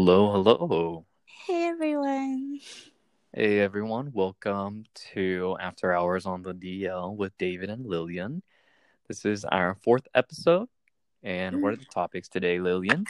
[0.00, 1.06] Hello, hello.
[1.24, 2.60] Hey everyone.
[3.34, 8.44] Hey everyone, welcome to After Hours on the DL with David and Lillian.
[9.08, 10.68] This is our fourth episode.
[11.24, 13.06] And what are the topics today, Lillian?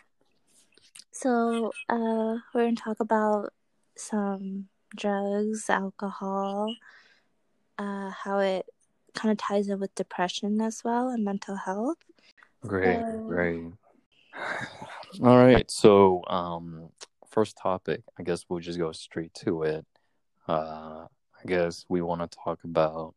[1.10, 3.52] So, uh, we're gonna talk about
[3.94, 6.74] some drugs, alcohol,
[7.76, 8.64] uh, how it
[9.12, 11.98] kind of ties in with depression as well and mental health.
[12.62, 13.72] Great, So- great.
[15.22, 16.90] All right, so um
[17.30, 19.86] first topic, I guess we'll just go straight to it.
[20.46, 23.14] Uh I guess we want to talk about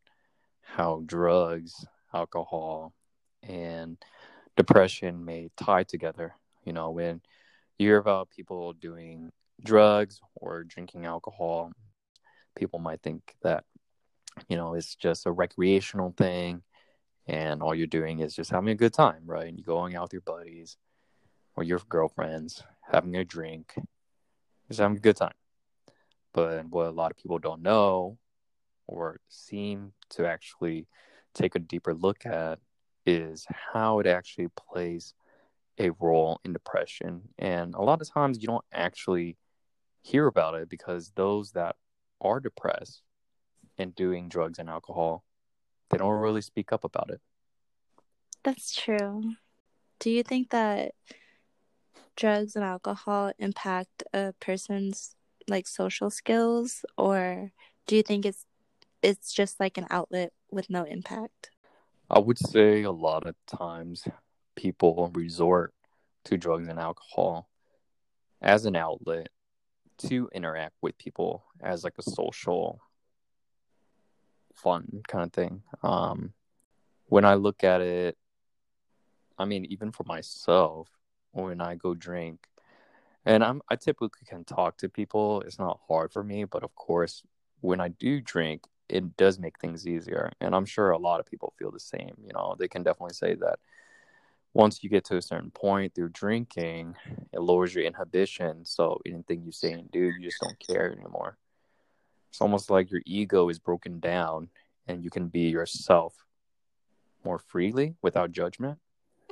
[0.62, 2.94] how drugs, alcohol,
[3.42, 3.98] and
[4.56, 6.34] depression may tie together.
[6.64, 7.20] You know, when
[7.78, 9.30] you hear about people doing
[9.62, 11.72] drugs or drinking alcohol,
[12.56, 13.64] people might think that,
[14.48, 16.62] you know, it's just a recreational thing
[17.26, 19.52] and all you're doing is just having a good time, right?
[19.54, 20.78] You're going out with your buddies
[21.56, 23.74] or your girlfriends, having a drink,
[24.68, 25.34] just having a good time.
[26.32, 28.18] But what a lot of people don't know
[28.86, 30.86] or seem to actually
[31.34, 32.58] take a deeper look at
[33.06, 35.14] is how it actually plays
[35.78, 37.22] a role in depression.
[37.38, 39.36] And a lot of times you don't actually
[40.02, 41.76] hear about it because those that
[42.20, 43.02] are depressed
[43.78, 45.24] and doing drugs and alcohol,
[45.90, 47.20] they don't really speak up about it.
[48.44, 49.34] That's true.
[49.98, 50.92] Do you think that
[52.16, 55.14] drugs and alcohol impact a person's
[55.48, 57.50] like social skills or
[57.86, 58.46] do you think it's
[59.02, 61.50] it's just like an outlet with no impact?
[62.08, 64.06] I would say a lot of times
[64.54, 65.72] people resort
[66.24, 67.48] to drugs and alcohol
[68.40, 69.28] as an outlet
[69.98, 72.80] to interact with people as like a social
[74.54, 75.62] fun kind of thing.
[75.82, 76.32] Um,
[77.06, 78.16] when I look at it,
[79.38, 80.88] I mean, even for myself,
[81.32, 82.46] when I go drink,
[83.24, 85.42] and I'm I typically can talk to people.
[85.42, 87.22] It's not hard for me, but of course,
[87.60, 90.30] when I do drink, it does make things easier.
[90.40, 92.14] And I'm sure a lot of people feel the same.
[92.24, 93.58] You know, they can definitely say that
[94.54, 96.94] once you get to a certain point through drinking,
[97.32, 98.64] it lowers your inhibition.
[98.64, 101.38] So anything you say and do, you just don't care anymore.
[102.30, 104.48] It's almost like your ego is broken down
[104.86, 106.14] and you can be yourself
[107.24, 108.78] more freely without judgment.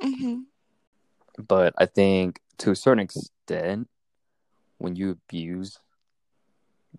[0.01, 0.41] Mm-hmm.
[1.37, 3.87] But I think to a certain extent,
[4.77, 5.79] when you abuse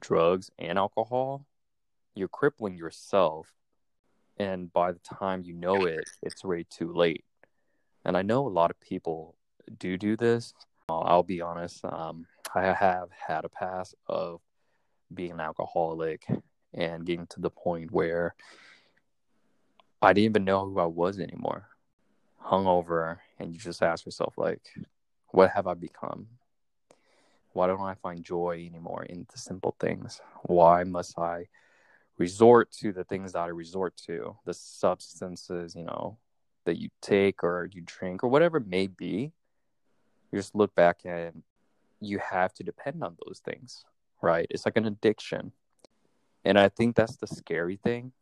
[0.01, 1.47] drugs and alcohol,
[2.15, 3.53] you're crippling yourself.
[4.39, 7.25] And by the time you know it, it's way too late.
[8.05, 9.37] And I know a lot of people
[9.79, 10.55] do do this.
[10.89, 11.85] I'll be honest.
[11.85, 14.41] Um, I have had a past of
[15.13, 16.27] being an alcoholic
[16.75, 18.35] and getting to the point where
[20.01, 21.69] I didn't even know who I was anymore.
[22.45, 24.63] Hungover, and you just ask yourself, like,
[25.29, 26.29] what have I become?
[27.53, 30.21] Why don't I find joy anymore in the simple things?
[30.45, 31.49] Why must I
[32.19, 36.19] resort to the things that I resort to, the substances, you know,
[36.65, 39.33] that you take or you drink or whatever it may be?
[40.31, 41.43] You just look back and
[42.01, 43.85] you have to depend on those things,
[44.23, 44.47] right?
[44.51, 45.53] It's like an addiction.
[46.45, 48.13] And I think that's the scary thing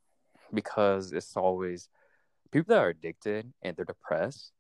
[0.53, 1.89] because it's always
[2.51, 4.53] people that are addicted and they're depressed.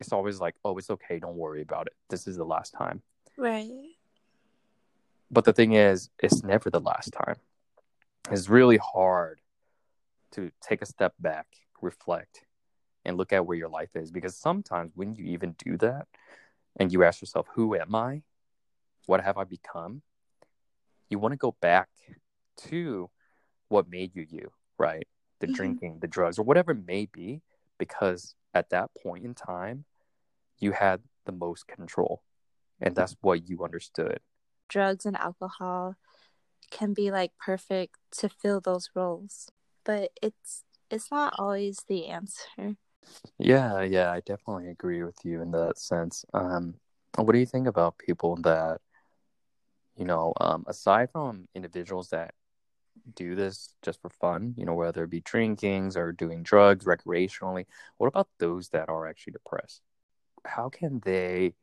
[0.00, 1.18] It's always like, oh, it's okay.
[1.18, 1.94] Don't worry about it.
[2.08, 3.02] This is the last time.
[3.36, 3.96] Right.
[5.30, 7.36] But the thing is, it's never the last time.
[8.30, 9.40] It's really hard
[10.32, 11.46] to take a step back,
[11.80, 12.44] reflect,
[13.04, 14.10] and look at where your life is.
[14.10, 16.06] Because sometimes when you even do that
[16.76, 18.22] and you ask yourself, who am I?
[19.06, 20.02] What have I become?
[21.10, 21.88] You want to go back
[22.68, 23.10] to
[23.68, 25.06] what made you you, right?
[25.40, 25.54] The Mhm.
[25.54, 27.42] drinking, the drugs, or whatever it may be,
[27.78, 29.84] because at that point in time,
[30.58, 32.22] you had the most control.
[32.80, 34.20] And that's what you understood.
[34.68, 35.96] drugs and alcohol
[36.70, 39.50] can be like perfect to fill those roles
[39.84, 42.76] but it's it's not always the answer
[43.38, 46.24] Yeah, yeah, I definitely agree with you in that sense.
[46.34, 46.74] Um,
[47.16, 48.80] what do you think about people that,
[49.96, 52.34] you know, um, aside from individuals that
[53.14, 57.66] do this just for fun, you know, whether it be drinkings or doing drugs recreationally,
[57.96, 59.82] what about those that are actually depressed?
[60.44, 61.54] How can they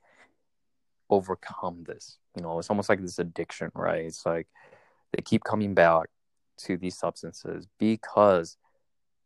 [1.09, 2.17] overcome this?
[2.35, 4.05] You know, it's almost like this addiction, right?
[4.05, 4.47] It's like
[5.13, 6.09] they keep coming back
[6.57, 8.57] to these substances because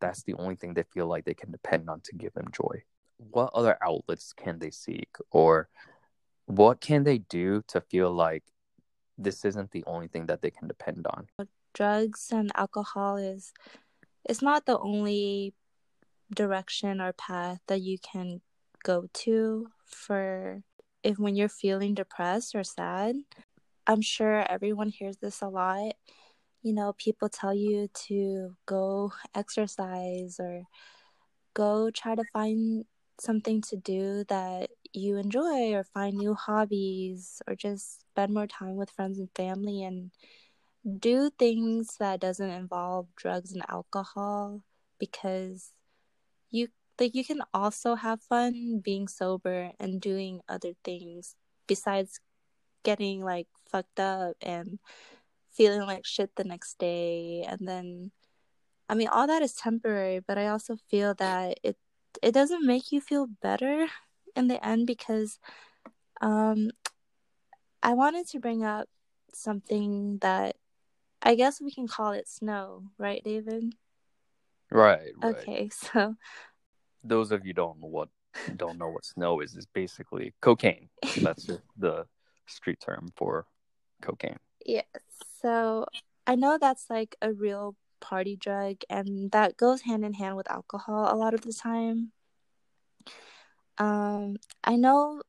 [0.00, 2.82] that's the only thing they feel like they can depend on to give them joy.
[3.18, 5.68] What other outlets can they seek, or
[6.46, 8.44] what can they do to feel like
[9.18, 11.26] this isn't the only thing that they can depend on?
[11.74, 13.52] Drugs and alcohol is
[14.24, 15.54] it's not the only
[16.34, 18.40] direction or path that you can
[18.82, 20.62] go to for
[21.02, 23.16] if when you're feeling depressed or sad,
[23.86, 25.94] I'm sure everyone hears this a lot.
[26.62, 30.64] You know, people tell you to go exercise or
[31.54, 32.84] go try to find
[33.18, 38.76] something to do that you enjoy or find new hobbies or just spend more time
[38.76, 40.10] with friends and family and
[40.84, 44.62] do things that doesn't involve drugs and alcohol
[44.98, 45.72] because
[46.50, 46.68] you
[46.98, 51.34] like you can also have fun being sober and doing other things
[51.66, 52.20] besides
[52.82, 54.78] getting like fucked up and
[55.52, 57.44] feeling like shit the next day.
[57.48, 58.10] And then
[58.88, 61.76] I mean all that is temporary but I also feel that it
[62.22, 63.86] it doesn't make you feel better
[64.36, 65.38] in the end because
[66.20, 66.70] um
[67.82, 68.88] I wanted to bring up
[69.32, 70.56] something that
[71.22, 73.74] I guess we can call it snow, right, David?
[74.70, 75.34] Right, right.
[75.36, 76.16] Okay, so
[77.04, 78.08] Those of you don't know what
[78.56, 80.88] don't know what snow is is basically cocaine.
[81.22, 82.06] That's the
[82.46, 83.46] street term for
[84.02, 84.38] cocaine.
[84.64, 84.82] yeah,
[85.42, 85.86] so
[86.26, 90.50] I know that's like a real party drug and that goes hand in hand with
[90.50, 92.12] alcohol a lot of the time.
[93.78, 95.22] Um, I know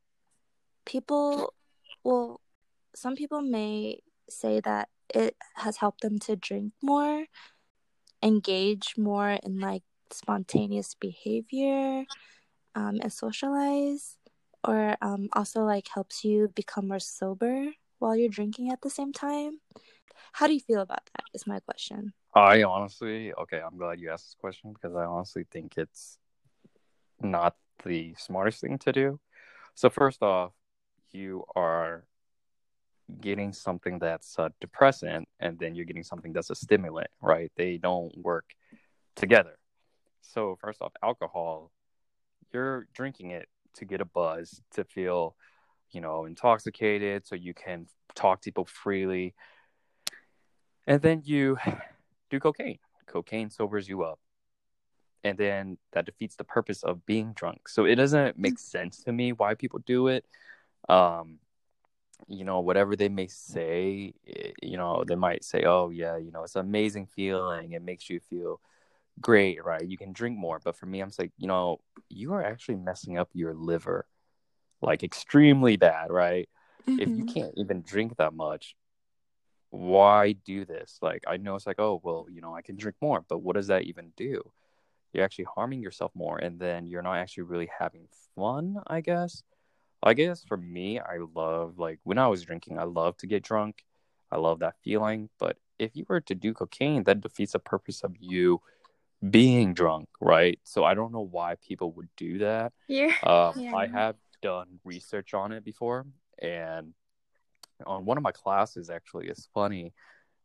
[0.86, 1.54] people
[2.04, 2.42] well
[2.96, 4.00] some people may
[4.30, 7.26] say that it has helped them to drink more,
[8.24, 12.06] engage more in like spontaneous behavior,
[12.76, 14.18] um, and socialize,
[14.64, 17.68] or um, also like helps you become more sober
[18.00, 19.60] while you're drinking at the same time.
[20.34, 21.26] How do you feel about that?
[21.34, 22.14] Is my question.
[22.34, 26.18] I honestly, okay, I'm glad you asked this question because I honestly think it's
[27.22, 29.20] not the smartest thing to do.
[29.76, 30.54] So first off,
[31.12, 32.06] you are
[33.20, 37.52] getting something that's a depressant and then you're getting something that's a stimulant, right?
[37.56, 38.46] They don't work
[39.16, 39.58] together.
[40.22, 41.72] So first off, alcohol,
[42.54, 45.36] you're drinking it to get a buzz, to feel,
[45.92, 49.34] you know, intoxicated so you can talk to people freely.
[50.88, 51.58] And then you
[52.30, 52.80] do cocaine.
[53.08, 54.20] Cocaine sobers you up.
[55.24, 57.68] And then that defeats the purpose of being drunk.
[57.68, 60.26] So it doesn't make sense to me why people do it.
[60.90, 61.38] Um,
[62.28, 66.32] you know, whatever they may say, eh, you know, they might say, oh, yeah, you
[66.32, 67.74] know, it's an amazing feeling.
[67.74, 68.62] It makes you feel
[69.22, 69.86] great, right?
[69.88, 70.60] You can drink more.
[70.64, 71.80] But for me, I'm just like, you know,
[72.10, 74.06] you are actually messing up your liver
[74.82, 76.50] like extremely bad, right?
[76.98, 77.28] If you Mhm.
[77.34, 78.76] can't even drink that much,
[79.70, 81.00] why do this?
[81.02, 83.56] Like, I know it's like, oh, well, you know, I can drink more, but what
[83.56, 84.52] does that even do?
[85.14, 89.44] You're actually harming yourself more, and then you're not actually really having fun, I guess.
[90.04, 93.44] I guess for me, I love, like, when I was drinking, I love to get
[93.44, 93.86] drunk.
[94.32, 95.30] I love that feeling.
[95.40, 98.62] But if you were to do cocaine, that defeats the purpose of you
[99.30, 100.60] being drunk, right?
[100.64, 102.74] So I don't know why people would do that.
[102.88, 103.76] You're Um, Yeah.
[103.76, 106.08] I have done research on it before,
[106.42, 106.94] and
[107.86, 109.94] on one of my classes, actually, it's funny.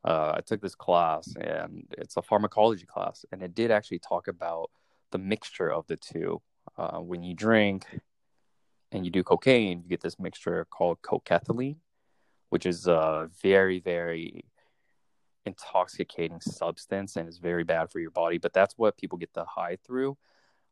[0.04, 4.28] Uh, I took this class, and it's a pharmacology class, and it did actually talk
[4.28, 4.70] about
[5.10, 6.42] the mixture of the two.
[6.76, 7.86] Uh, when you drink
[8.96, 11.76] and you do cocaine, you get this mixture called cocaethylene,
[12.48, 14.44] which is a very, very
[15.44, 18.38] intoxicating substance and is very bad for your body.
[18.38, 20.16] But that's what people get the high through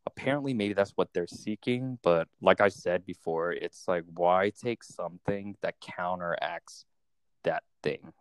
[0.07, 4.83] apparently maybe that's what they're seeking but like i said before it's like why take
[4.83, 6.85] something that counteracts
[7.43, 8.13] that thing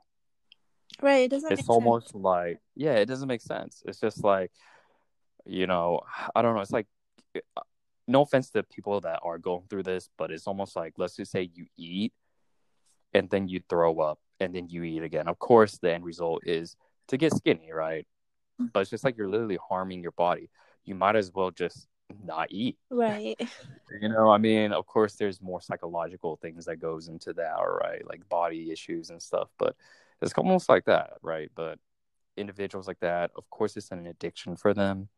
[1.03, 1.25] right.
[1.25, 1.69] It doesn't make it's sense.
[1.69, 4.51] almost like yeah it doesn't make sense it's just like
[5.45, 6.01] you know
[6.35, 6.87] i don't know it's like
[8.07, 11.33] no offense to people that are going through this but it's almost like let's just
[11.33, 12.13] say you eat
[13.15, 15.29] and then you throw up and then you eat again.
[15.29, 16.77] Of course the end result is
[17.09, 18.07] to get skinny right?
[18.61, 18.73] Mm.
[18.73, 20.51] But it's just like you're literally harming your body.
[20.85, 21.87] You might as well just
[22.23, 22.77] not eat.
[22.91, 23.37] Right.
[24.01, 28.07] you know i mean of course there's more psychological things that goes into that right
[28.09, 29.77] like body issues and stuff but
[30.21, 31.51] it's almost like that right?
[31.55, 31.79] But
[32.37, 35.09] individuals like that of course it's an addiction for them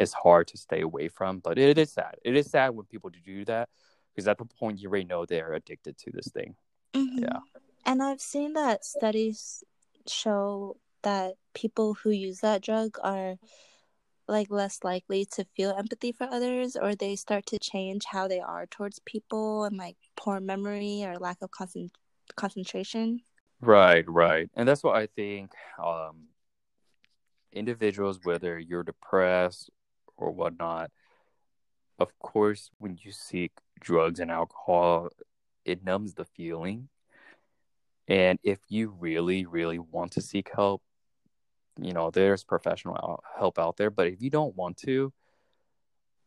[0.00, 3.10] it's hard to stay away from but it is sad it is sad when people
[3.24, 3.68] do that
[4.10, 6.54] because at the point you already know they're addicted to this thing
[6.94, 7.22] Mhm.
[7.22, 7.40] Yeah.
[7.86, 9.62] And I've seen that studies
[10.06, 13.36] show that people who use that drug are
[14.28, 18.40] like less likely to feel empathy for others or they start to change how they
[18.40, 21.96] are towards people and like poor memory or lack of concent-
[22.36, 23.22] concentration.
[23.60, 24.48] Right, right.
[24.54, 26.28] And that's what I think um
[27.52, 29.70] individuals, whether you're depressed
[30.20, 30.90] or whatnot,
[31.98, 35.10] of course, when you seek drugs and alcohol,
[35.64, 36.88] it numbs the feeling.
[38.08, 40.82] And if you really, really want to seek help,
[41.80, 43.90] you know, there's professional help out there.
[43.90, 45.12] But if you don't want to,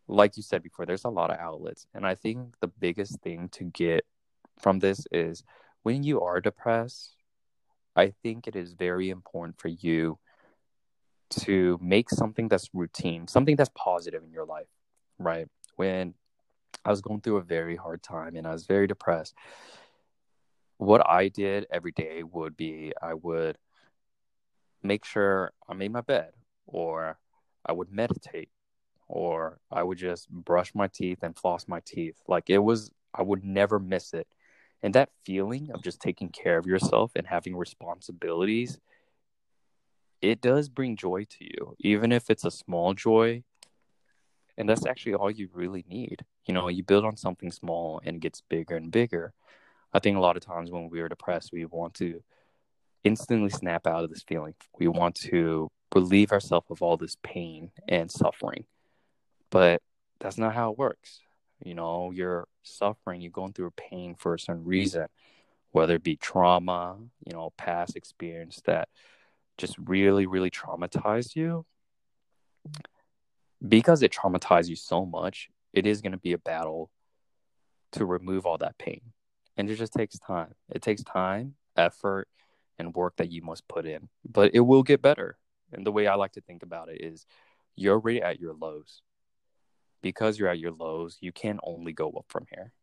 [0.08, 1.88] like you said before, there's a lot of outlets.
[1.94, 4.06] And I think the biggest thing to get
[4.60, 5.44] from this is
[5.84, 7.16] when you are depressed,
[7.96, 10.18] I think it is very important for you
[11.42, 14.68] to make something that's routine, something that's positive in your life,
[15.18, 15.48] right?
[15.76, 16.14] When
[16.86, 19.36] I was going through a very hard time and I was very depressed,
[20.78, 23.58] what I did every day would be I would
[24.82, 26.32] make sure I made my bed,
[26.68, 27.18] or
[27.66, 28.50] I would meditate,
[29.08, 32.22] or I would just brush my teeth and floss my teeth.
[32.28, 34.28] Like it was, I would never miss it.
[34.82, 38.78] And that feeling of just taking care of yourself and having responsibilities,
[40.24, 43.44] it does bring joy to you, even if it's a small joy.
[44.58, 46.24] And that's actually all you really need.
[46.46, 49.34] You know, you build on something small and it gets bigger and bigger.
[49.92, 52.24] I think a lot of times when we are depressed, we want to
[53.04, 54.54] instantly snap out of this feeling.
[54.80, 58.64] We want to relieve ourselves of all this pain and suffering.
[59.50, 59.82] But
[60.22, 61.20] that's not how it works.
[61.66, 65.08] You know, you're suffering, you're going through pain for a certain reason,
[65.72, 68.88] whether it be trauma, you know, past experience that
[69.58, 71.66] just really, really traumatized you.
[73.66, 76.90] Because it traumatized you so much, it is going to be a battle
[77.94, 79.02] to remove all that pain.
[79.56, 80.54] And it just takes time.
[80.70, 82.28] It takes time, effort,
[82.80, 84.10] and work that you must put in.
[84.30, 85.38] But it will get better.
[85.72, 87.26] And the way I like to think about it is
[87.76, 89.02] you're already at your lows.
[90.02, 92.74] Because you're at your lows, you can only go up from here.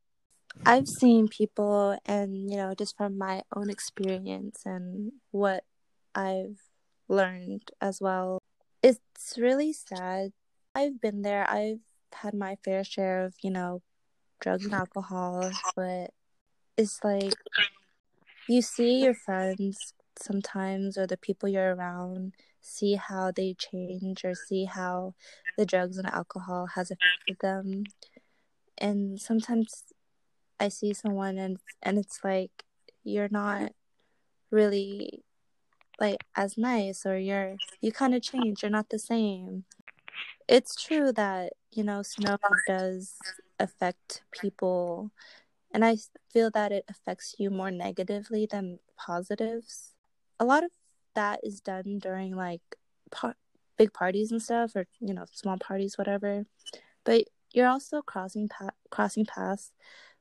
[0.64, 5.64] I've seen people, and you know, just from my own experience and what
[6.14, 6.58] I've
[7.08, 8.38] learned as well,
[8.82, 10.32] it's really sad.
[10.74, 11.80] I've been there, I've
[12.12, 13.82] had my fair share of, you know,
[14.40, 16.10] drugs and alcohol, but
[16.76, 17.34] it's like
[18.48, 24.34] you see your friends sometimes or the people you're around see how they change or
[24.34, 25.14] see how
[25.56, 27.84] the drugs and alcohol has affected them.
[28.78, 29.84] And sometimes
[30.60, 32.64] i see someone and and it's like
[33.02, 33.72] you're not
[34.50, 35.24] really
[36.00, 39.64] like as nice or you're you kind of change you're not the same
[40.48, 43.14] it's true that you know snow does
[43.58, 45.12] affect people
[45.72, 45.96] and I
[46.32, 49.94] feel that it affects you more negatively than positives.
[50.38, 50.70] A lot of
[51.14, 52.62] that is done during like
[53.10, 53.36] par-
[53.76, 56.46] big parties and stuff, or you know, small parties, whatever.
[57.04, 59.72] But you're also crossing pa- crossing paths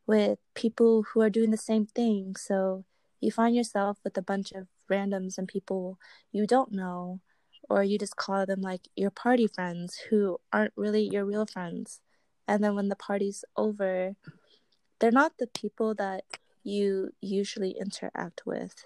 [0.05, 2.35] with people who are doing the same thing.
[2.37, 2.85] So
[3.19, 5.99] you find yourself with a bunch of randoms and people
[6.31, 7.19] you don't know,
[7.69, 12.01] or you just call them like your party friends who aren't really your real friends.
[12.47, 14.15] And then when the party's over,
[14.99, 16.23] they're not the people that
[16.63, 18.85] you usually interact with.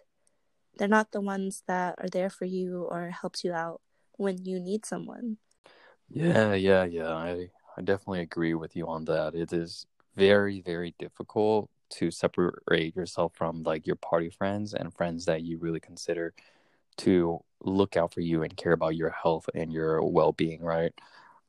[0.77, 3.81] They're not the ones that are there for you or helps you out
[4.17, 5.37] when you need someone.
[6.09, 7.13] Yeah, yeah, yeah.
[7.13, 9.35] I I definitely agree with you on that.
[9.35, 15.25] It is very very difficult to separate yourself from like your party friends and friends
[15.25, 16.33] that you really consider
[16.97, 20.93] to look out for you and care about your health and your well-being, right?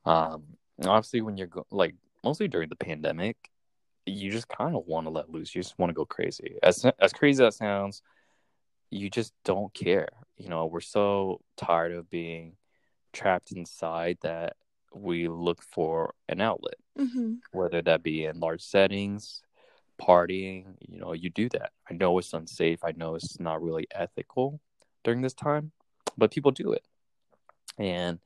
[0.04, 0.44] Um
[0.82, 3.36] obviously when you're go- like mostly during the pandemic,
[4.06, 5.54] you just kind of want to let loose.
[5.54, 6.56] You just want to go crazy.
[6.62, 8.02] As as crazy as that sounds,
[8.90, 10.08] you just don't care.
[10.36, 12.56] You know, we're so tired of being
[13.12, 14.56] trapped inside that
[14.94, 17.34] we look for an outlet, mm-hmm.
[17.52, 19.42] whether that be in large settings,
[20.00, 20.76] partying.
[20.80, 21.72] You know, you do that.
[21.90, 22.84] I know it's unsafe.
[22.84, 24.60] I know it's not really ethical
[25.02, 25.72] during this time,
[26.16, 26.84] but people do it.
[27.78, 28.18] And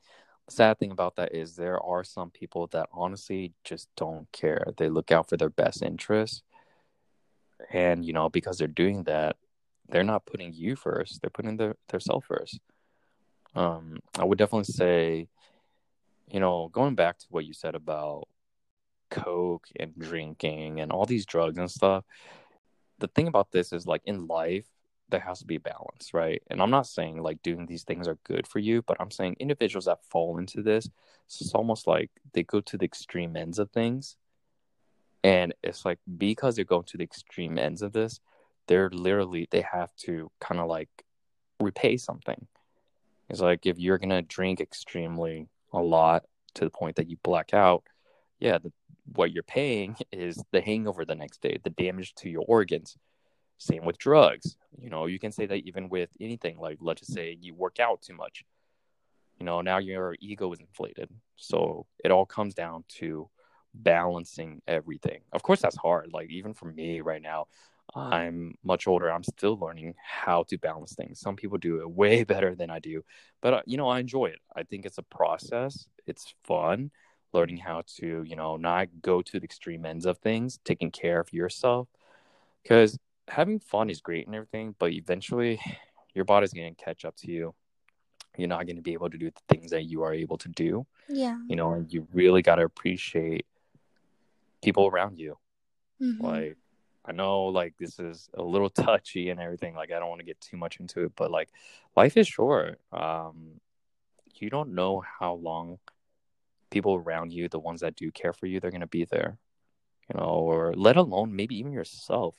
[0.49, 4.73] sad thing about that is there are some people that honestly just don't care.
[4.77, 6.43] They look out for their best interests.
[7.73, 9.37] And, you know, because they're doing that,
[9.89, 11.21] they're not putting you first.
[11.21, 12.61] They're putting their, their self first.
[13.55, 15.29] Um, I would definitely say,
[16.31, 18.29] you know, going back to what you said about
[19.11, 22.05] coke and drinking and all these drugs and stuff,
[22.99, 24.67] the thing about this is like in life,
[25.11, 26.43] there has to be balance, right?
[26.49, 29.37] And I'm not saying like doing these things are good for you, but I'm saying
[29.39, 30.89] individuals that fall into this,
[31.27, 34.17] it's almost like they go to the extreme ends of things.
[35.25, 38.21] And it's like because they're going to the extreme ends of this,
[38.67, 40.89] they're literally they have to kind of like
[41.61, 42.47] repay something.
[43.29, 46.25] It's like if you're gonna drink extremely a lot
[46.55, 47.85] to the point that you black out,
[48.41, 48.73] yeah, the,
[49.15, 52.97] what you're paying is the hangover the next day, the damage to your organs
[53.59, 54.57] same with drugs.
[54.81, 56.59] You know, you can say that even with anything.
[56.59, 58.45] Like, let's just say you work out too much.
[59.39, 61.09] You know, now your ego is inflated.
[61.37, 63.29] So it all comes down to
[63.75, 65.21] balancing everything.
[65.33, 66.11] Of course, that's hard.
[66.13, 67.47] Like, even for me right now,
[67.95, 69.11] I'm much older.
[69.11, 71.21] I'm still learning how to balance things.
[71.21, 73.03] Some people do it way better than I do,
[73.41, 74.41] but uh, you know, I enjoy it.
[74.55, 75.87] I think it's a process.
[76.07, 76.91] It's fun
[77.33, 81.21] learning how to, you know, not go to the extreme ends of things, taking care
[81.21, 81.89] of yourself,
[82.63, 85.61] because having fun is great and everything, but eventually
[86.15, 87.55] your body's going to catch up to you.
[88.37, 90.49] You're not going to be able to do the things that you are able to
[90.49, 90.87] do.
[91.09, 91.39] Yeah.
[91.49, 93.47] You know, and you really got to appreciate
[94.63, 95.39] people around you.
[96.01, 96.23] Mhm.
[96.23, 96.57] Like,
[97.05, 99.75] I know, like, this is a little touchy and everything.
[99.75, 101.49] Like, I don't want to get too much into it, but like,
[101.97, 102.81] life is short.
[102.93, 103.61] Um,
[104.35, 105.79] you don't know how long
[106.71, 109.39] people around you, the ones that do care for you, they're going to be there.
[110.13, 112.35] You know, or let alone maybe even yourself.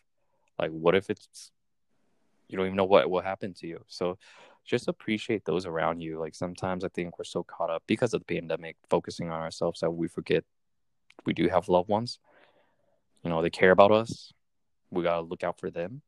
[0.57, 1.51] Like, what if it's
[2.47, 3.83] you don't even know what will happen to you?
[3.87, 4.17] So,
[4.65, 6.19] just appreciate those around you.
[6.19, 9.79] Like sometimes I think we're so caught up because of the pandemic, focusing on ourselves
[9.79, 10.43] that we forget
[11.25, 12.19] we do have loved ones.
[13.23, 14.31] You know, they care about us.
[14.91, 16.01] We gotta look out for them.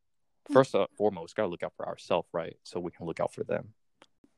[0.50, 0.54] Mm.
[0.54, 2.56] First and foremost, gotta look out for ourselves, right?
[2.64, 3.74] So we can look out for them.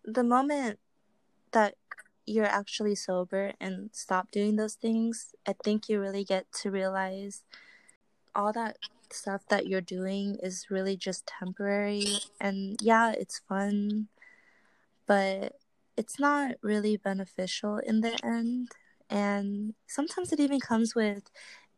[0.06, 0.80] the moment
[1.52, 1.76] that
[2.26, 7.44] you're actually sober and stop doing those things, I think you really get to realize
[8.36, 8.78] all that
[9.12, 12.06] stuff that you're doing is really just temporary.
[12.40, 14.08] And yeah, it's fun,
[15.06, 15.54] but
[15.96, 18.70] it's not really beneficial in the end.
[19.10, 21.30] And sometimes it even comes with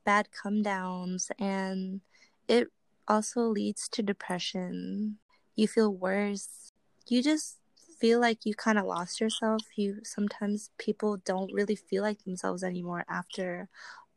[0.06, 2.02] bad come downs, and
[2.48, 2.70] it
[3.08, 5.18] also leads to depression.
[5.56, 6.72] You feel worse.
[7.08, 7.58] You just
[8.06, 9.64] feel like you kind of lost yourself.
[9.76, 13.68] You sometimes people don't really feel like themselves anymore after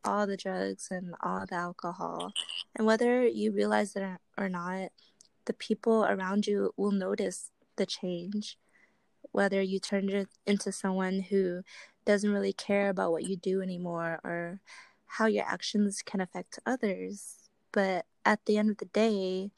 [0.05, 2.35] all the drugs and all the alcohol.
[2.77, 4.05] And whether you realize it
[4.37, 4.91] or not,
[5.47, 8.59] the people around you will notice the change.
[9.33, 11.63] Whether you turn into someone who
[12.05, 14.61] doesn't really care about what you do anymore or
[15.07, 17.37] how your actions can affect others.
[17.73, 19.51] But at the end of the day,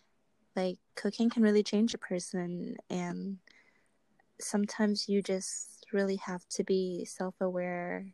[0.55, 3.39] like cooking can really change a person and
[4.41, 8.07] sometimes you just really have to be self-aware.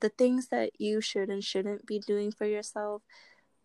[0.00, 3.02] The things that you should and shouldn't be doing for yourself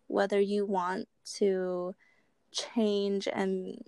[0.08, 1.94] whether you want to
[2.52, 3.82] change and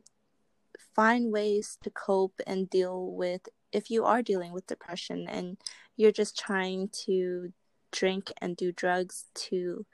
[0.94, 5.56] find ways to cope and deal with if you are dealing with depression and
[5.96, 7.52] you're just trying to
[7.92, 9.86] drink and do drugs to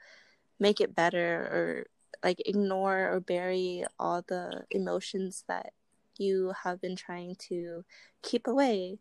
[0.59, 1.85] make it better or
[2.23, 5.73] like ignore or bury all the emotions that
[6.19, 7.83] you have been trying to
[8.21, 8.99] keep away.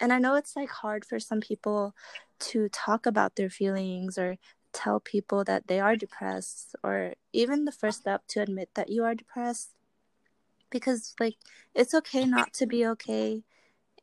[0.00, 1.94] And I know it's like hard for some people
[2.40, 4.36] to talk about their feelings or
[4.72, 9.04] tell people that they are depressed or even the first step to admit that you
[9.04, 9.70] are depressed
[10.68, 11.36] because like
[11.74, 13.42] it's okay not to be okay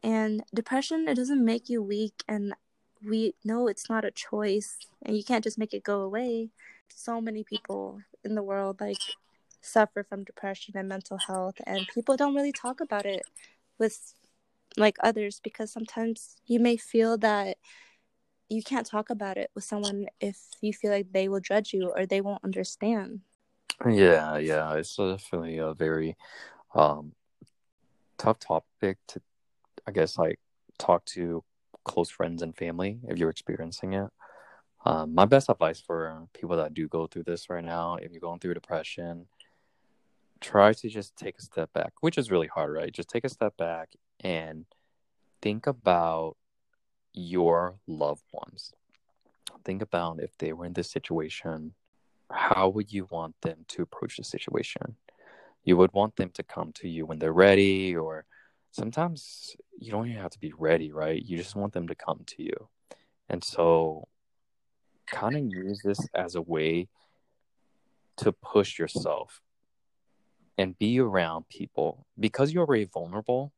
[0.01, 2.53] and depression it doesn't make you weak and
[3.05, 6.49] we know it's not a choice and you can't just make it go away
[6.87, 8.97] so many people in the world like
[9.61, 13.23] suffer from depression and mental health and people don't really talk about it
[13.79, 14.13] with
[14.77, 17.57] like others because sometimes you may feel that
[18.49, 21.91] you can't talk about it with someone if you feel like they will judge you
[21.95, 23.21] or they won't understand
[23.87, 26.15] Yeah, yeah, it's definitely a very
[26.75, 27.13] um
[28.17, 29.21] tough topic to,
[29.87, 30.39] I guess, like
[30.77, 31.43] talk to
[31.83, 34.09] close friends and family if you're experiencing it.
[34.85, 38.21] Um, my best advice for people that do go through this right now, if you're
[38.21, 39.27] going through depression,
[40.41, 42.91] try to just take a step back, which is really hard, right?
[42.91, 44.65] Just take a step back and
[45.41, 46.35] think about
[47.13, 48.73] your loved ones.
[49.63, 51.73] Think about if they were in this situation,
[52.31, 54.95] how would you want them to approach the situation?
[55.63, 58.25] You would want them to come to you when they're ready, or
[58.71, 61.21] sometimes you don't even have to be ready, right?
[61.23, 62.69] You just want them to come to you.
[63.29, 64.07] And so,
[65.07, 66.87] kind of use this as a way
[68.17, 69.41] to push yourself
[70.61, 73.51] and be around people because you're already vulnerable.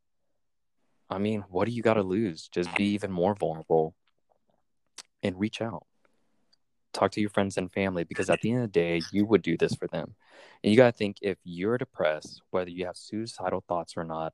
[1.09, 2.47] I mean, what do you got to lose?
[2.47, 3.93] Just be even more vulnerable
[5.21, 5.85] and reach out.
[6.93, 9.41] Talk to your friends and family because at the end of the day, you would
[9.41, 10.15] do this for them.
[10.63, 14.33] And you got to think if you're depressed, whether you have suicidal thoughts or not,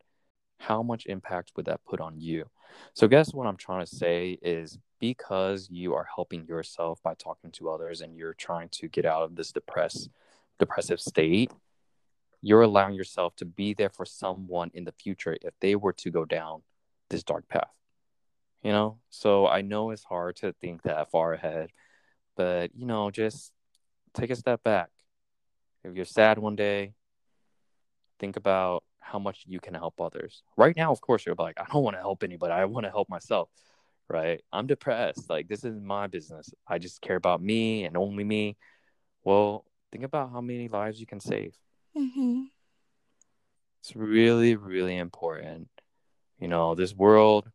[0.60, 2.46] how much impact would that put on you?
[2.94, 7.52] So, guess what I'm trying to say is because you are helping yourself by talking
[7.52, 10.10] to others and you're trying to get out of this depressed,
[10.60, 11.52] depressive state,
[12.42, 16.10] you're allowing yourself to be there for someone in the future if they were to
[16.10, 16.62] go down
[17.10, 17.72] this dark path.
[18.64, 21.72] You know, so I know it's hard to think that far ahead,
[22.36, 23.54] but you know, just
[24.14, 24.90] take a step back.
[25.84, 26.94] If you're sad one day,
[28.20, 30.44] think about how much you can help others.
[30.58, 32.54] Right now, of course, you're like, I don't want to help anybody.
[32.54, 33.50] I want to help myself.
[34.10, 34.42] Right?
[34.52, 35.30] I'm depressed.
[35.30, 36.52] Like, this is my business.
[36.68, 38.58] I just care about me and only me.
[39.24, 41.56] Well, think about how many lives you can save.
[42.00, 42.44] Mm-hmm.
[43.82, 45.70] It's really, really important.
[46.40, 47.50] You know, this world,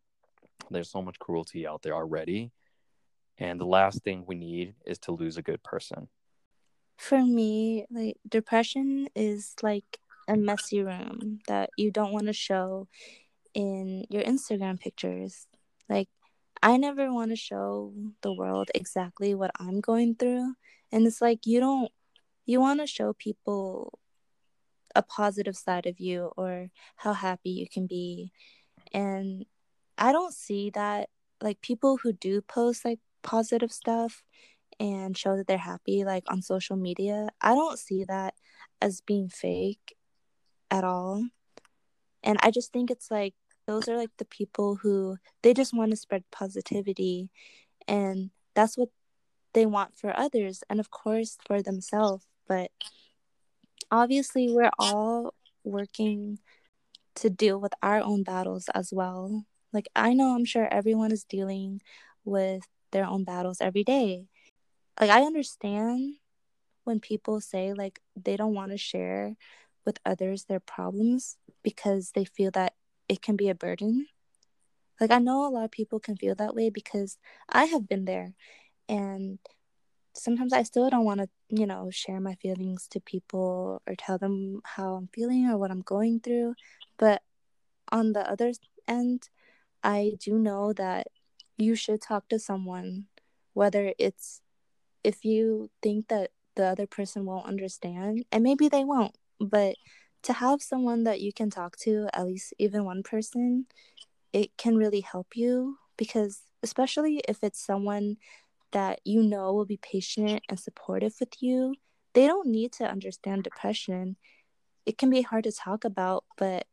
[0.70, 2.50] there's so much cruelty out there already.
[3.38, 6.08] And the last thing we need is to lose a good person.
[6.96, 12.88] For me, like depression is like a messy room that you don't want to show
[13.52, 15.46] in your Instagram pictures.
[15.88, 16.08] Like
[16.62, 20.54] I never want to show the world exactly what I'm going through.
[20.92, 21.90] And it's like you don't
[22.46, 23.98] you want to show people
[24.94, 28.32] a positive side of you or how happy you can be.
[28.92, 29.46] And
[29.98, 31.08] I don't see that
[31.40, 34.22] like people who do post like positive stuff
[34.80, 38.34] and show that they're happy like on social media, I don't see that
[38.80, 39.96] as being fake
[40.70, 41.28] at all.
[42.22, 43.34] And I just think it's like
[43.66, 47.30] those are like the people who they just want to spread positivity
[47.88, 48.88] and that's what
[49.52, 52.70] they want for others and of course for themselves but
[53.90, 56.38] obviously we're all working
[57.14, 61.24] to deal with our own battles as well like i know i'm sure everyone is
[61.24, 61.80] dealing
[62.24, 64.26] with their own battles every day
[65.00, 66.14] like i understand
[66.84, 69.36] when people say like they don't want to share
[69.84, 72.74] with others their problems because they feel that
[73.08, 74.06] it can be a burden.
[75.00, 77.18] Like I know a lot of people can feel that way because
[77.48, 78.34] I have been there
[78.88, 79.38] and
[80.14, 84.18] sometimes I still don't want to, you know, share my feelings to people or tell
[84.18, 86.54] them how I'm feeling or what I'm going through.
[86.98, 87.22] But
[87.90, 88.52] on the other
[88.88, 89.28] end,
[89.82, 91.08] I do know that
[91.58, 93.06] you should talk to someone,
[93.52, 94.40] whether it's
[95.02, 99.76] if you think that the other person won't understand, and maybe they won't, but
[100.22, 103.66] to have someone that you can talk to, at least even one person,
[104.32, 108.16] it can really help you because, especially if it's someone
[108.74, 111.74] that you know will be patient and supportive with you,
[112.12, 114.16] they don't need to understand depression.
[114.84, 116.66] It can be hard to talk about, but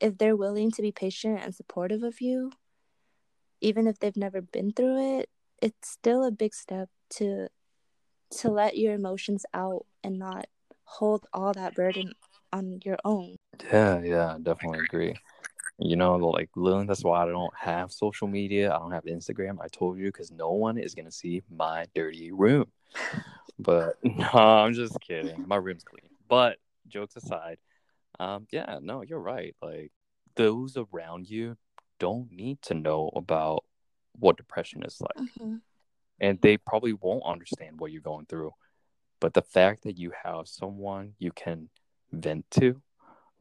[0.00, 2.50] if they're willing to be patient and supportive of you,
[3.60, 5.28] even if they've never been through it,
[5.60, 7.48] it's still a big step to
[8.30, 10.46] to let your emotions out and not
[10.84, 12.12] hold all that burden
[12.52, 13.36] on your own.
[13.72, 15.14] Yeah, yeah, definitely agree.
[15.78, 18.74] You know, like Lillian, that's why I don't have social media.
[18.74, 19.58] I don't have Instagram.
[19.60, 22.66] I told you because no one is gonna see my dirty room.
[23.58, 25.46] But no, I'm just kidding.
[25.46, 26.10] My room's clean.
[26.28, 27.58] But jokes aside,
[28.18, 29.54] um, yeah, no, you're right.
[29.62, 29.92] Like
[30.34, 31.56] those around you
[31.98, 33.64] don't need to know about
[34.18, 35.28] what depression is like.
[35.28, 35.56] Mm-hmm.
[36.20, 38.52] And they probably won't understand what you're going through.
[39.20, 41.68] But the fact that you have someone you can
[42.12, 42.80] vent to,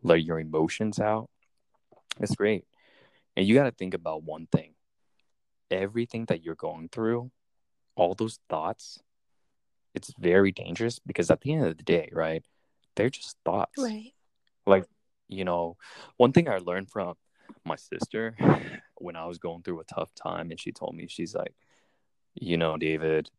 [0.03, 1.29] let your emotions out,
[2.19, 2.65] it's great.
[3.35, 4.73] And you got to think about one thing
[5.69, 7.29] everything that you're going through,
[7.95, 8.99] all those thoughts,
[9.93, 12.43] it's very dangerous because at the end of the day, right,
[12.95, 13.73] they're just thoughts.
[13.77, 14.13] Right.
[14.65, 14.85] Like,
[15.27, 15.77] you know,
[16.17, 17.15] one thing I learned from
[17.65, 18.35] my sister
[18.97, 21.53] when I was going through a tough time, and she told me, she's like,
[22.35, 23.29] you know, David,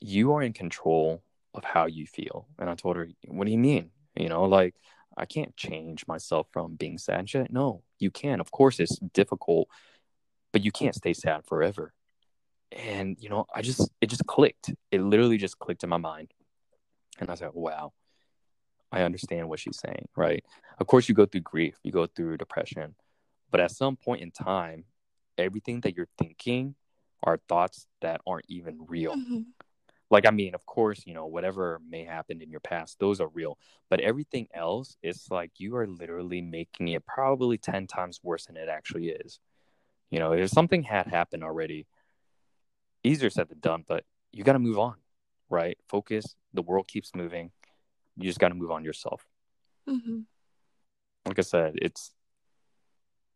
[0.00, 1.22] you are in control
[1.54, 2.46] of how you feel.
[2.58, 3.90] And I told her, what do you mean?
[4.14, 4.74] You know, like
[5.16, 7.50] I can't change myself from being sad and.
[7.50, 8.40] No, you can.
[8.40, 9.68] Of course, it's difficult,
[10.52, 11.92] but you can't stay sad forever.
[12.72, 14.74] And you know, I just it just clicked.
[14.90, 16.32] It literally just clicked in my mind,
[17.18, 17.92] and I was like, wow,
[18.92, 20.08] I understand what she's saying.
[20.16, 20.44] Right?
[20.78, 22.94] Of course, you go through grief, you go through depression,
[23.50, 24.84] but at some point in time,
[25.38, 26.74] everything that you're thinking
[27.22, 29.14] are thoughts that aren't even real.
[29.14, 29.40] Mm-hmm
[30.10, 33.28] like i mean of course you know whatever may happen in your past those are
[33.28, 33.58] real.
[33.88, 38.56] But everything else it's like you are literally making it probably 10 times worse than
[38.56, 39.38] it actually is.
[40.10, 41.86] You know if something had happened already
[43.04, 44.96] easier said than done but you got to move on
[45.48, 45.78] right?
[45.88, 47.50] Focus the world keeps moving.
[48.16, 49.26] You just got to move on yourself.
[49.88, 50.22] Mm-hmm.
[51.28, 52.10] like i said it's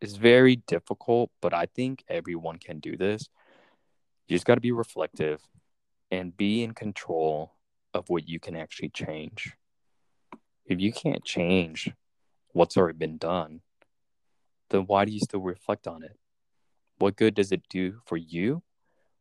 [0.01, 3.29] it's very difficult but i think everyone can do this.
[4.27, 5.41] You just got to be reflective
[6.11, 7.55] and be in control
[7.95, 9.55] of what you can actually change.
[10.67, 11.91] If you can't change
[12.53, 13.61] what's already been done,
[14.71, 16.19] then why do you still reflect on it?
[16.99, 18.63] What good does it do for you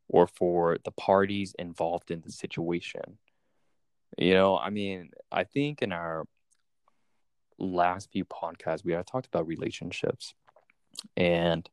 [0.07, 3.17] or for the parties involved in the situation?
[4.17, 6.25] You know, I mean, I think in our
[7.57, 10.33] last few podcasts, we had talked about relationships
[11.15, 11.69] and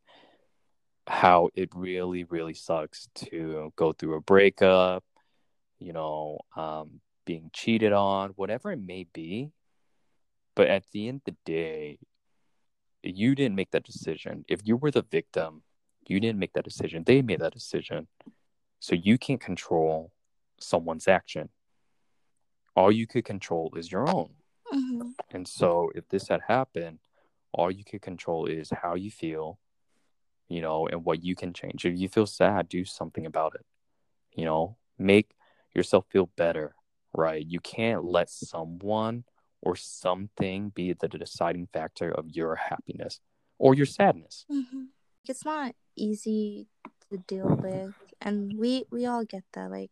[1.06, 5.04] how it really, really sucks to go through a breakup,
[5.78, 9.50] you know, um, being cheated on, whatever it may be.
[10.54, 11.98] But at the end of the day,
[13.02, 14.44] you didn't make that decision.
[14.48, 15.62] If you were the victim,
[16.08, 17.04] you didn't make that decision.
[17.04, 18.08] They made that decision.
[18.80, 20.12] So you can't control
[20.58, 21.50] someone's action.
[22.74, 24.30] All you could control is your own.
[24.72, 25.10] Mm-hmm.
[25.30, 26.98] And so if this had happened,
[27.52, 29.58] all you could control is how you feel
[30.48, 31.84] you know, and what you can change.
[31.84, 33.64] If you feel sad, do something about it.
[34.32, 35.30] You know, make
[35.74, 36.74] yourself feel better,
[37.12, 37.44] right?
[37.46, 39.24] You can't let someone
[39.62, 43.20] or something be the deciding factor of your happiness
[43.58, 44.44] or your sadness.
[44.50, 44.84] Mm-hmm.
[45.28, 46.68] It's not easy
[47.10, 49.70] to deal with, and we we all get that.
[49.70, 49.90] Like,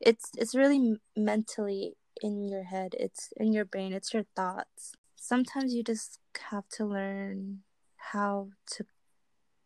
[0.00, 2.94] it's it's really mentally in your head.
[2.98, 3.92] It's in your brain.
[3.92, 4.92] It's your thoughts.
[5.16, 6.18] Sometimes you just
[6.50, 7.60] have to learn
[7.96, 8.84] how to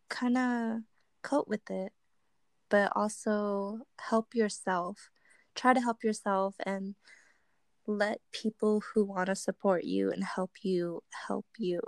[0.09, 0.79] kind of
[1.21, 1.91] cope with it,
[2.69, 5.09] but also help yourself.
[5.55, 6.95] Try to help yourself and
[7.87, 11.79] let people who want to support you and help you help you.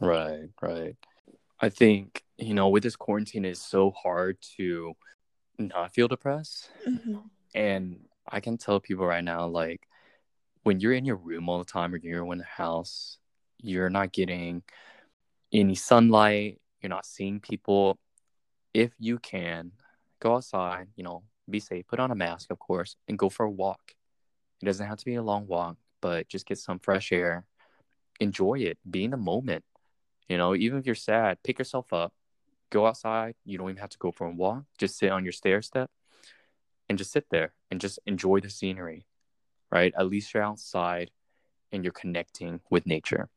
[0.00, 0.96] Right, right.
[1.60, 4.94] I think, you know, with this quarantine, it's so hard to
[5.58, 6.70] not feel depressed.
[6.88, 7.18] Mm-hmm.
[7.54, 9.86] And I can tell people right now, like,
[10.62, 13.18] when you're in your room all the time or you're in the house,
[13.60, 14.62] you're not getting
[15.52, 17.98] any sunlight, you're not seeing people.
[18.74, 19.72] If you can,
[20.20, 23.44] go outside, you know, be safe, put on a mask, of course, and go for
[23.44, 23.94] a walk.
[24.62, 27.46] It doesn't have to be a long walk, but just get some fresh air.
[28.20, 28.78] Enjoy it.
[28.88, 29.64] Be in the moment.
[30.28, 32.12] You know, even if you're sad, pick yourself up,
[32.70, 33.34] go outside.
[33.44, 34.64] You don't even have to go for a walk.
[34.78, 35.90] Just sit on your stair step
[36.88, 39.06] and just sit there and just enjoy the scenery,
[39.70, 39.92] right?
[39.98, 41.10] At least you're outside
[41.72, 43.28] and you're connecting with nature.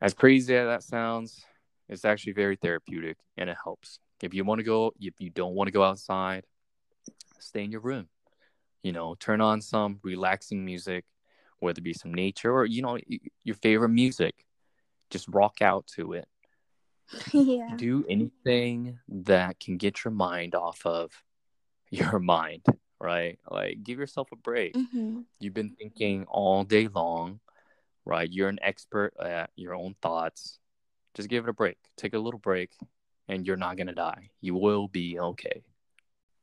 [0.00, 1.44] As crazy as that sounds,
[1.88, 3.98] it's actually very therapeutic and it helps.
[4.22, 6.44] If you want to go, if you don't want to go outside,
[7.38, 8.08] stay in your room.
[8.82, 11.04] You know, turn on some relaxing music,
[11.58, 12.98] whether it be some nature or, you know,
[13.44, 14.34] your favorite music.
[15.10, 16.26] Just rock out to it.
[17.32, 17.74] yeah.
[17.76, 21.12] Do anything that can get your mind off of
[21.90, 22.64] your mind,
[23.00, 23.38] right?
[23.48, 24.74] Like, give yourself a break.
[24.74, 25.20] Mm-hmm.
[25.40, 27.40] You've been thinking all day long,
[28.04, 28.30] right?
[28.30, 30.58] You're an expert at your own thoughts.
[31.16, 31.78] Just give it a break.
[31.96, 32.70] Take a little break,
[33.26, 34.30] and you're not going to die.
[34.40, 35.62] You will be okay.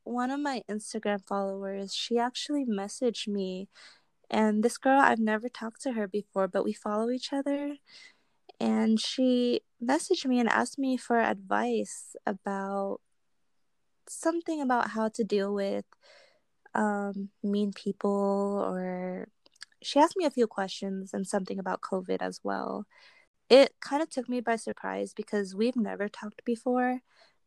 [0.02, 3.68] One of my Instagram followers, she actually messaged me.
[4.28, 7.76] And this girl, I've never talked to her before, but we follow each other.
[8.58, 13.00] And she messaged me and asked me for advice about
[14.08, 15.84] something about how to deal with
[16.74, 19.28] um, mean people or
[19.82, 22.86] she asked me a few questions and something about COVID as well.
[23.54, 27.02] It kind of took me by surprise because we've never talked before,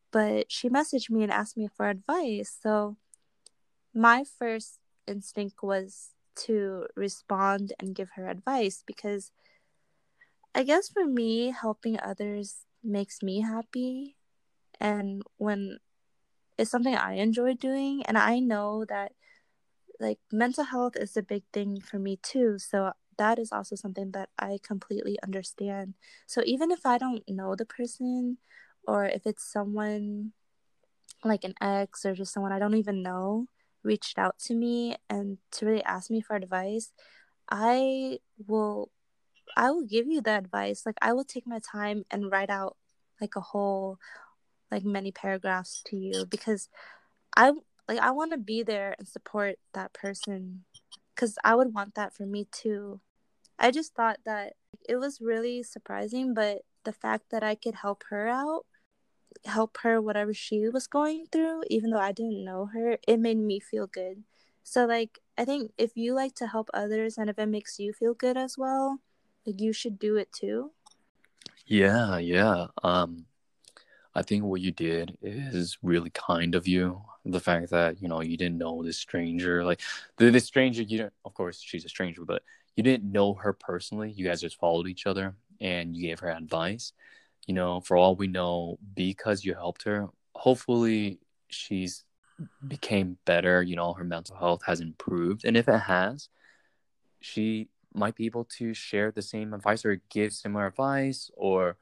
[0.10, 2.58] but she messaged me and asked me for advice.
[2.63, 2.96] So
[3.93, 6.12] my first instinct was
[6.46, 9.34] to respond and give her advice because
[10.56, 14.15] I guess for me, helping others makes me happy.
[14.80, 15.80] And when
[16.58, 19.12] it's something I enjoy doing, and I know that
[20.00, 22.60] like mental health is a big thing for me too.
[22.60, 25.95] So that is also something that I completely understand.
[26.25, 28.38] So even if I don't know the person
[28.88, 30.34] or if it's someone
[31.23, 33.47] like an ex or just someone I don't even know
[33.84, 36.91] reached out to me and to really ask me for advice,
[37.49, 38.91] I will
[39.56, 40.86] I will give you the advice.
[40.86, 42.77] Like I will take my time and write out
[43.21, 43.97] like a whole
[44.71, 46.69] like many paragraphs to you because
[47.36, 47.53] I
[47.88, 50.65] like I want to be there and support that person
[51.15, 53.01] cuz I would want that for me too.
[53.60, 54.54] I just thought that
[54.88, 58.65] it was really surprising but the fact that I could help her out
[59.46, 63.38] help her whatever she was going through even though I didn't know her it made
[63.38, 64.24] me feel good.
[64.63, 67.93] So like I think if you like to help others and if it makes you
[67.93, 69.00] feel good as well,
[69.46, 70.72] like you should do it too.
[71.65, 72.67] Yeah, yeah.
[72.84, 73.26] Um
[74.15, 77.02] I think what you did is really kind of you.
[77.26, 79.82] The fact that you know you didn't know this stranger, like
[80.17, 81.13] the, the stranger, you didn't.
[81.26, 82.43] Of course, she's a stranger, but
[82.78, 84.12] you didn't know her personally.
[84.12, 86.94] You guys just followed each other, and you gave her advice.
[87.48, 92.06] You know, for all we know, because you helped her, hopefully she's
[92.68, 93.63] became better.
[93.63, 96.30] You know, her mental health has improved, and if it has,
[97.20, 101.78] she might be able to share the same advice or give similar advice or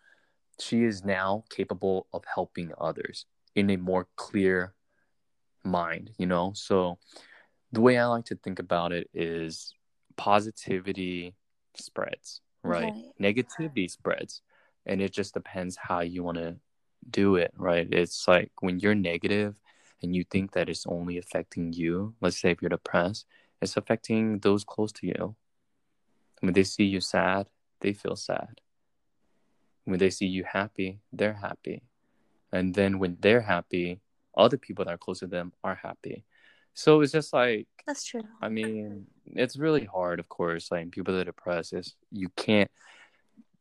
[0.59, 4.73] she is now capable of helping others in a more clear
[5.65, 6.97] mind you know so
[7.73, 9.73] the way i like to think about it is
[10.17, 11.35] positivity
[11.75, 13.11] spreads right, right.
[13.21, 14.41] negativity spreads
[14.85, 16.55] and it just depends how you want to
[17.09, 19.55] do it right it's like when you're negative
[20.01, 23.25] and you think that it's only affecting you let's say if you're depressed
[23.61, 25.35] it's affecting those close to you
[26.39, 27.47] when they see you sad
[27.81, 28.61] they feel sad
[29.85, 31.83] when they see you happy, they're happy.
[32.51, 34.01] And then when they're happy,
[34.35, 36.25] other people that are close to them are happy.
[36.73, 38.23] So it's just like That's true.
[38.41, 40.71] I mean, it's really hard, of course.
[40.71, 42.71] Like people that are depressed is you can't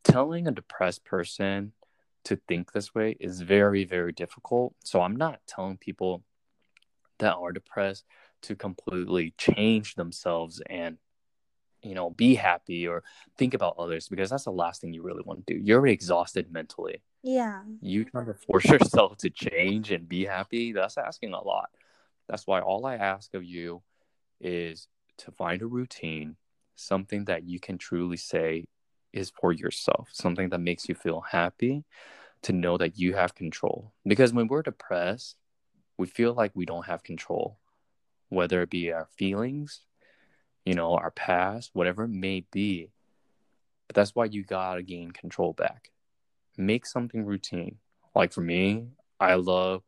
[0.03, 1.73] telling a depressed person
[2.25, 4.75] to think this way is very, very difficult.
[4.83, 6.23] So I'm not telling people
[7.19, 8.05] that are depressed
[8.43, 10.97] to completely change themselves and
[11.81, 13.03] you know be happy or
[13.37, 15.93] think about others because that's the last thing you really want to do you're already
[15.93, 21.33] exhausted mentally yeah you trying to force yourself to change and be happy that's asking
[21.33, 21.69] a lot
[22.27, 23.81] that's why all i ask of you
[24.41, 26.35] is to find a routine
[26.75, 28.65] something that you can truly say
[29.13, 31.83] is for yourself something that makes you feel happy
[32.41, 35.35] to know that you have control because when we're depressed
[35.97, 37.57] we feel like we don't have control
[38.29, 39.85] whether it be our feelings
[40.65, 42.89] you know, our past, whatever it may be.
[43.87, 45.91] But that's why you gotta gain control back.
[46.57, 47.77] Make something routine.
[48.15, 48.87] Like for me,
[49.19, 49.83] I love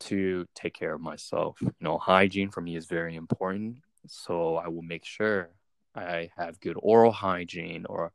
[0.00, 1.58] to take care of myself.
[1.60, 3.76] You know, hygiene for me is very important.
[4.06, 5.50] So I will make sure
[5.94, 8.12] I have good oral hygiene or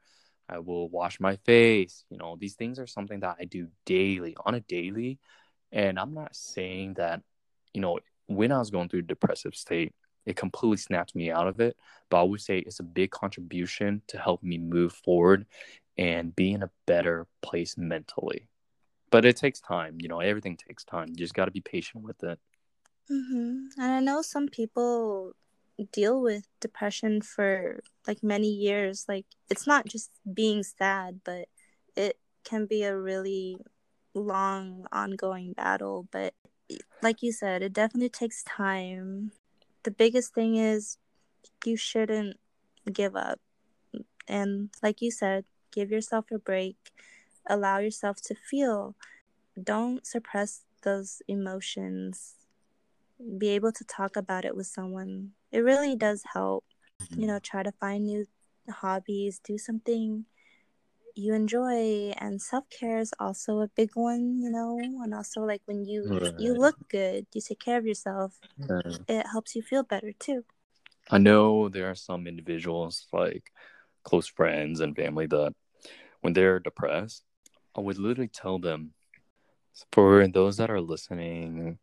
[0.50, 2.06] I will wash my face.
[2.10, 5.20] You know, these things are something that I do daily, on a daily.
[5.72, 7.22] And I'm not saying that,
[7.74, 9.94] you know, when I was going through a depressive state,
[10.26, 11.76] it completely snapped me out of it.
[12.10, 15.46] But I would say it's a big contribution to help me move forward
[15.98, 18.48] and be in a better place mentally.
[19.10, 21.10] But it takes time, you know, everything takes time.
[21.10, 22.40] You just got to be patient with it.
[23.12, 23.82] Mm-hmm.
[23.82, 25.34] And I know some people
[25.92, 29.06] deal with depression for like many years.
[29.08, 31.48] Like it's not just being sad, but
[31.96, 33.58] it can be a really
[34.14, 36.08] long, ongoing battle.
[36.12, 36.34] But
[37.02, 39.32] like you said, it definitely takes time
[39.84, 40.98] the biggest thing is
[41.66, 42.38] you shouldn't
[42.92, 43.40] give up.
[44.28, 46.78] And like you said, give yourself a break,
[47.46, 48.96] allow yourself to feel.
[49.62, 52.36] Don't suppress those emotions.
[53.38, 55.32] Be able to talk about it with someone.
[55.54, 56.66] It really does help.
[57.16, 57.44] You know, mm-hmm.
[57.44, 58.26] try to find new
[58.68, 60.26] hobbies, do something
[61.16, 65.86] you enjoy and self-care is also a big one you know and also like when
[65.86, 66.40] you right.
[66.40, 69.00] you look good you take care of yourself right.
[69.08, 70.44] it helps you feel better too
[71.12, 73.52] i know there are some individuals like
[74.04, 75.54] close friends and family that
[76.22, 77.24] when they're depressed
[77.78, 78.92] i would literally tell them
[79.92, 81.78] for those that are listening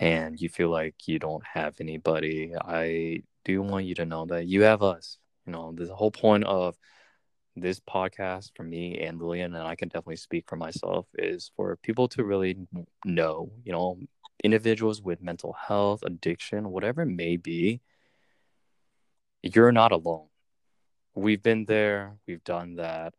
[0.00, 4.46] and you feel like you don't have anybody i do want you to know that
[4.46, 6.76] you have us you know the whole point of
[7.56, 11.76] this podcast for me and Lillian, and I can definitely speak for myself, is for
[11.76, 12.56] people to really
[13.04, 13.98] know, you know,
[14.42, 17.80] individuals with mental health, addiction, whatever it may be,
[19.42, 20.26] you're not alone.
[21.14, 23.14] We've been there, we've done that.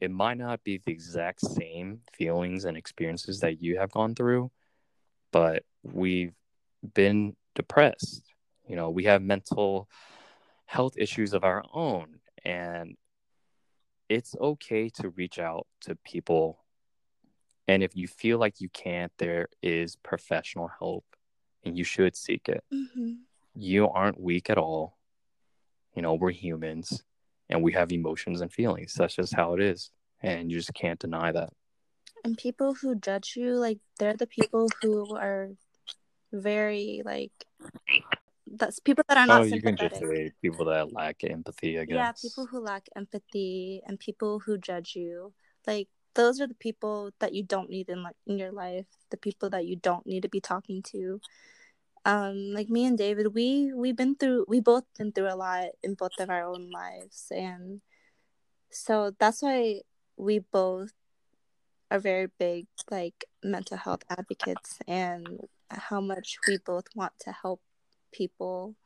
[0.00, 4.50] It might not be the exact same feelings and experiences that you have gone through,
[5.32, 6.34] but we've
[6.94, 8.22] been depressed.
[8.66, 9.88] You know, we have mental
[10.66, 12.20] health issues of our own.
[12.44, 12.96] And
[14.08, 16.64] it's okay to reach out to people.
[17.68, 21.04] And if you feel like you can't, there is professional help
[21.64, 22.64] and you should seek it.
[22.72, 23.12] Mm-hmm.
[23.54, 24.96] You aren't weak at all.
[25.94, 27.02] You know, we're humans
[27.48, 28.94] and we have emotions and feelings.
[28.94, 29.90] That's just how it is.
[30.22, 31.50] And you just can't deny that.
[32.24, 35.50] And people who judge you, like, they're the people who are
[36.32, 37.32] very, like,
[38.52, 39.42] that's people that are not.
[39.42, 41.78] Oh, you can just say people that lack empathy.
[41.78, 41.94] I guess.
[41.94, 45.32] Yeah, people who lack empathy and people who judge you.
[45.66, 48.86] Like those are the people that you don't need in like in your life.
[49.10, 51.20] The people that you don't need to be talking to.
[52.04, 54.46] Um, like me and David, we we've been through.
[54.48, 57.82] We both been through a lot in both of our own lives, and
[58.70, 59.82] so that's why
[60.16, 60.92] we both
[61.90, 67.60] are very big like mental health advocates and how much we both want to help
[68.12, 68.76] people.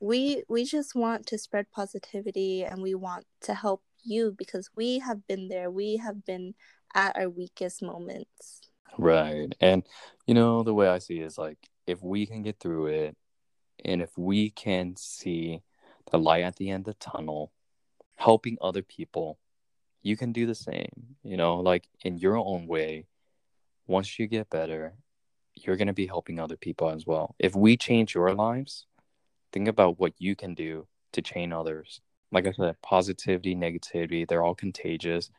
[0.00, 5.00] We we just want to spread positivity and we want to help you because we
[5.00, 5.70] have been there.
[5.70, 6.54] We have been
[6.94, 8.60] at our weakest moments.
[8.96, 9.54] Right.
[9.60, 9.84] And
[10.28, 13.16] you know the way i see it is like if we can get through it
[13.84, 15.62] and if we can see
[16.10, 17.50] the light at the end of the tunnel
[18.16, 19.38] helping other people
[20.02, 23.06] you can do the same you know like in your own way
[23.86, 24.94] once you get better
[25.66, 27.34] you're going to be helping other people as well.
[27.38, 28.86] If we change your lives,
[29.52, 32.00] think about what you can do to change others.
[32.30, 35.30] Like I said, positivity, negativity, they're all contagious.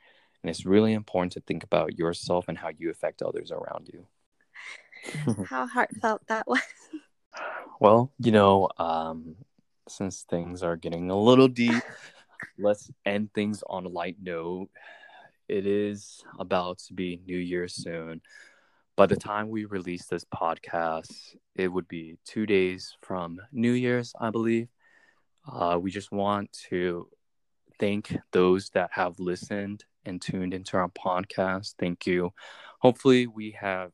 [0.41, 4.07] And it's really important to think about yourself and how you affect others around you.
[5.45, 6.61] how heartfelt that was.
[7.79, 9.36] Well, you know, um,
[9.88, 11.84] since things are getting a little deep,
[12.57, 14.69] let's end things on a light note.
[15.47, 18.21] It is about to be New Year soon
[18.99, 24.13] by the time we release this podcast, it would be two days from New Year's,
[24.19, 24.67] I believe.
[25.49, 27.07] Uh, we just want to
[27.79, 31.75] thank those that have listened and tuned into our podcast.
[31.79, 32.33] Thank you.
[32.79, 33.93] Hopefully, we have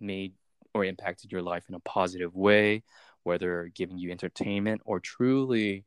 [0.00, 0.32] made
[0.74, 2.82] or impacted your life in a positive way.
[3.22, 5.84] whether giving you entertainment or truly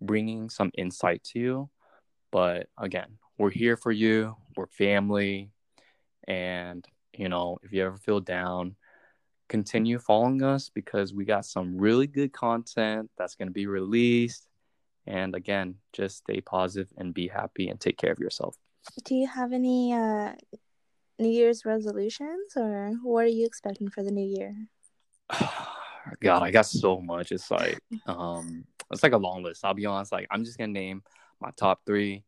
[0.00, 1.70] bringing some insight to you.
[2.30, 4.36] But again, we're here for you.
[4.56, 5.50] We're family.
[6.26, 6.86] And,
[7.16, 8.76] you know, if you ever feel down,
[9.48, 14.48] continue following us because we got some really good content that's going to be released.
[15.06, 18.56] And again, just stay positive and be happy and take care of yourself.
[19.04, 20.32] Do you have any uh,
[21.18, 24.54] New Year's resolutions or what are you expecting for the new year?
[26.20, 27.32] God, I got so much.
[27.32, 29.64] It's like um it's like a long list.
[29.64, 31.02] I'll be honest, like I'm just gonna name
[31.40, 32.24] my top three.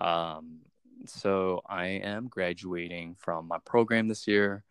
[0.00, 0.60] Um
[1.06, 4.64] so I am graduating from my program this year.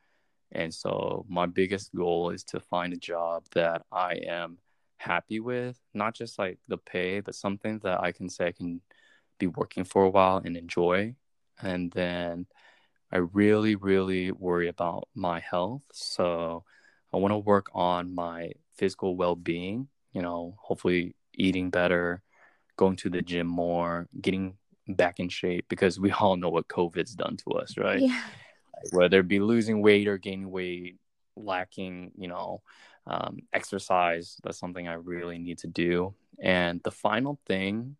[0.52, 4.58] And so my biggest goal is to find a job that I am
[4.98, 8.82] happy with, not just like the pay, but something that I can say I can
[9.40, 11.16] be working for a while and enjoy.
[11.62, 12.48] And then
[13.12, 15.84] I really, really worry about my health.
[15.92, 16.64] So
[17.14, 22.22] I want to work on my physical well being, you know, hopefully eating better,
[22.78, 24.56] going to the gym more, getting
[24.88, 28.02] back in shape because we all know what COVID's done to us, right?
[28.02, 28.22] Yeah.
[28.92, 30.98] Whether it be losing weight or gaining weight,
[31.36, 32.62] lacking, you know,
[33.08, 36.14] um, exercise, that's something I really need to do.
[36.40, 37.96] And the final thing,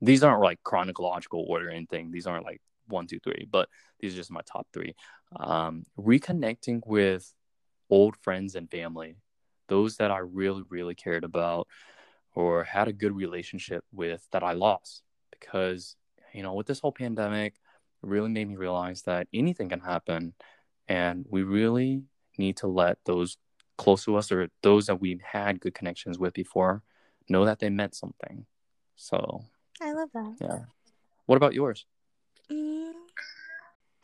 [0.00, 2.10] these aren't like chronological order or anything.
[2.10, 3.68] These aren't like one, two, three, but
[4.00, 4.94] these are just my top three.
[5.36, 7.32] Um, reconnecting with
[7.90, 9.16] old friends and family,
[9.68, 11.68] those that I really, really cared about
[12.34, 15.96] or had a good relationship with that I lost because
[16.32, 17.54] you know, with this whole pandemic,
[18.02, 20.34] it really made me realize that anything can happen.
[20.88, 22.02] And we really
[22.38, 23.36] need to let those
[23.78, 26.82] close to us or those that we've had good connections with before
[27.28, 28.46] know that they meant something.
[28.96, 29.44] So
[29.80, 30.36] I love that.
[30.40, 30.58] Yeah.
[31.26, 31.86] What about yours?
[32.50, 32.92] Mm,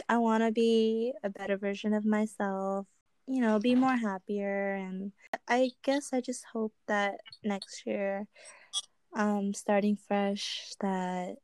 [0.08, 2.86] I want to be a better version of myself,
[3.28, 4.74] you know, be more happier.
[4.74, 5.12] And
[5.46, 8.26] I guess I just hope that next year,
[9.14, 11.36] um, starting fresh, that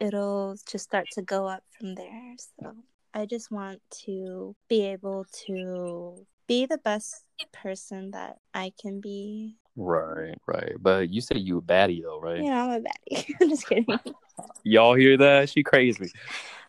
[0.00, 2.34] it'll just start to go up from there.
[2.36, 2.74] So
[3.14, 9.56] I just want to be able to be the best person that I can be.
[9.74, 10.74] Right, right.
[10.78, 12.42] But you say you a baddie though, right?
[12.42, 13.34] Yeah, I'm a baddie.
[13.40, 13.98] I'm just kidding.
[14.64, 15.48] Y'all hear that?
[15.48, 16.12] She crazy.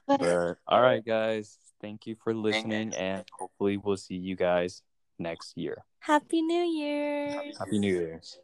[0.08, 1.58] But, all right, guys.
[1.88, 4.81] Thank you for listening, and hopefully we'll see you guys
[5.17, 5.85] next year.
[5.99, 7.53] Happy New Year.
[7.57, 8.35] Happy New Year's.